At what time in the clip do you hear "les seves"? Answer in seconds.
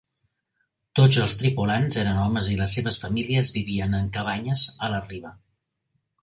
2.61-2.97